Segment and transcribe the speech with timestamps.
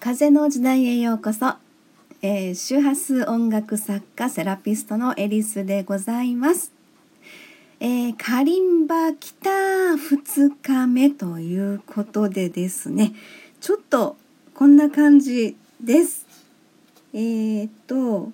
[0.00, 1.56] 風の時代へようこそ、
[2.22, 6.72] えー、周波数音楽作家セラピストのエリスでございます、
[7.80, 13.12] えー、カリンバ来た2日目ということでですね。
[13.60, 14.16] ちょっと
[14.54, 16.26] こんな感じです。
[17.12, 18.32] えー、っと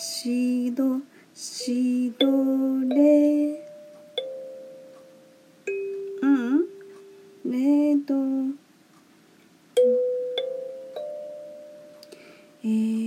[0.00, 1.00] しど
[1.34, 2.26] しど
[2.94, 3.66] れ。
[6.22, 6.60] うん？
[7.44, 8.14] レド
[12.62, 12.97] えー、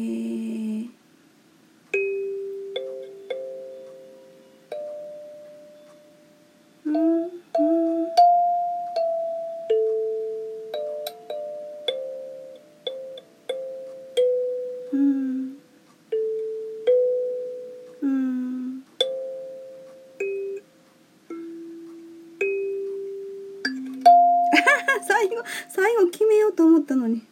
[25.41, 27.23] 後最後決めようと思ったのに。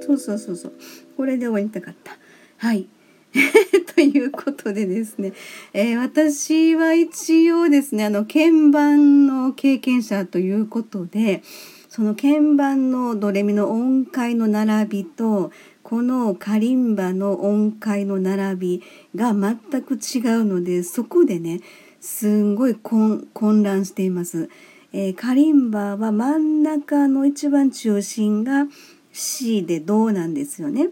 [0.00, 0.72] そうそうそうそう。
[1.16, 2.16] これで終わりたかった。
[2.58, 2.88] はい。
[3.94, 5.32] ということでですね、
[5.72, 11.42] えー私は一応ですねあの鍵盤の経験者ということで
[11.88, 15.52] その鍵盤のドレミの音階の並びと
[15.82, 18.82] このカリンバの音階の並び
[19.14, 21.60] が全く違うのでそこでね
[22.00, 23.26] すんごい混
[23.62, 24.48] 乱しています。
[24.92, 28.66] えーカリンバは真ん中の一番中心が
[29.12, 30.90] C でドなんですよね。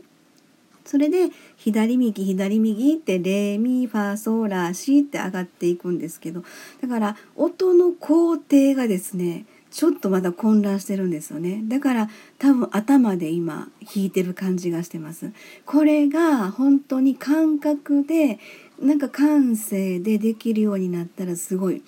[0.85, 6.45] それで左右左右ってレミファソラシって上がっていくんですけど
[6.81, 11.61] だから音の工程がですねちょっとまだ混乱してるんですよね。
[11.65, 12.09] だから
[12.39, 15.33] 多分頭で今弾いてる感じがしてます。
[15.67, 18.39] これが本当に感覚で
[18.81, 21.83] なんか感性でできるようになったらすごい、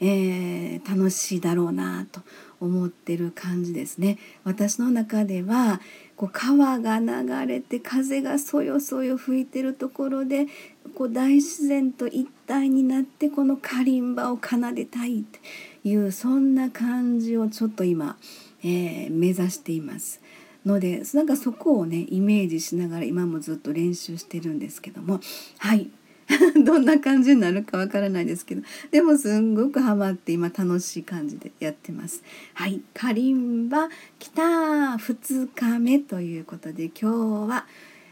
[0.00, 2.22] えー楽しいだろうなと
[2.58, 4.18] 思ってる感じですね。
[4.44, 5.80] 私の中では
[6.16, 10.46] こう川が流れて風がそよそよ吹いてるところで
[10.94, 15.38] こう大自然と一体になってこのカリンバを奏でたいって
[15.84, 18.16] いうそんな感じをちょっと今、
[18.62, 20.20] えー目指しています。
[20.66, 25.20] のでなんかそこをねイメージしながら今もずっと練習してるんですけども。
[25.58, 25.90] はい。
[26.64, 32.22] どんな感じになるかわからないですけどでもすんごくハマって今楽しい感じでやってます。
[32.54, 37.66] はい、カリンバ来た2日目ということで今日は、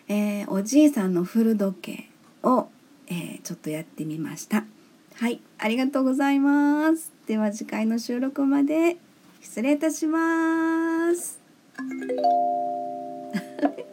[0.08, 2.08] えーおじいさんの古時計
[2.42, 2.68] を、
[3.06, 4.64] えーちょっとやってみました。
[5.14, 7.12] はい、ありがとうございます。
[7.26, 8.96] では次回の収録まで
[9.40, 11.40] 失礼いたします。